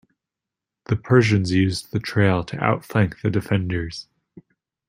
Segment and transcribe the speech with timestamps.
[0.85, 4.07] The Persians used the trail to outflank the defenders.